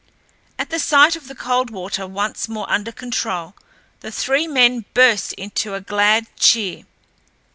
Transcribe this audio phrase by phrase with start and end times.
[0.57, 3.53] At the sight of the Coldwater once more under control,
[3.99, 6.85] the three men burst into a glad cheer.